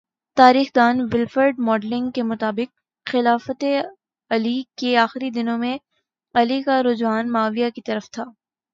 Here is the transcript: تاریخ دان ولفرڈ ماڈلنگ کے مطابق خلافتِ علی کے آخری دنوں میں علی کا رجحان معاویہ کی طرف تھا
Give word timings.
تاریخ 0.37 0.67
دان 0.75 1.01
ولفرڈ 1.11 1.55
ماڈلنگ 1.59 2.09
کے 2.11 2.23
مطابق 2.23 2.69
خلافتِ 3.05 3.65
علی 4.31 4.61
کے 4.77 4.95
آخری 4.97 5.29
دنوں 5.29 5.57
میں 5.57 5.77
علی 6.35 6.61
کا 6.61 6.81
رجحان 6.83 7.31
معاویہ 7.31 7.69
کی 7.75 7.81
طرف 7.81 8.09
تھا 8.11 8.23